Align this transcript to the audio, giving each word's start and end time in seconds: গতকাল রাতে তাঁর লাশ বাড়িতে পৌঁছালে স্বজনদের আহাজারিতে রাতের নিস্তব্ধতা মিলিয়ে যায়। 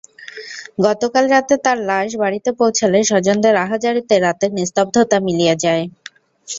গতকাল 0.85 1.25
রাতে 1.29 1.55
তাঁর 1.65 1.77
লাশ 1.89 2.09
বাড়িতে 2.21 2.49
পৌঁছালে 2.59 2.99
স্বজনদের 3.09 3.55
আহাজারিতে 3.65 4.15
রাতের 4.19 4.51
নিস্তব্ধতা 4.57 5.17
মিলিয়ে 5.27 5.55
যায়। 5.63 5.83